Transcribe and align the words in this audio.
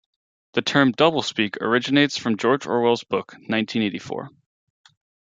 The 0.53 0.63
term 0.63 0.93
"doublespeak" 0.93 1.57
originates 1.61 2.25
in 2.25 2.35
George 2.37 2.65
Orwell's 2.65 3.03
book 3.03 3.35
"Nineteen 3.47 3.83
Eighty-Four". 3.83 4.29